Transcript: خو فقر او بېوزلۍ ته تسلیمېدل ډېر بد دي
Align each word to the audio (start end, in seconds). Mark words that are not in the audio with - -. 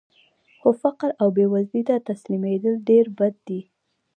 خو 0.59 0.69
فقر 0.81 1.09
او 1.21 1.27
بېوزلۍ 1.35 1.81
ته 1.89 1.95
تسلیمېدل 2.09 2.75
ډېر 2.89 3.05
بد 3.17 3.33
دي 3.47 3.61